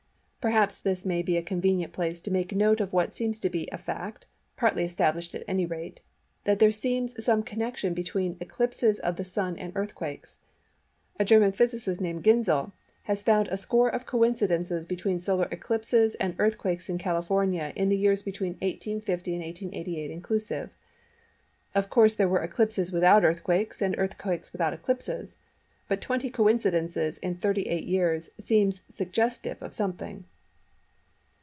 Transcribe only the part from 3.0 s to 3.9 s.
seems to be a